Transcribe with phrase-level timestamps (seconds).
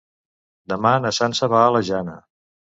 [0.73, 2.19] Demà na Sança va a la Jana.